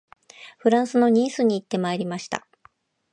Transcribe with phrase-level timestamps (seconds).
[0.57, 2.47] フランスのニースに行ってまいりました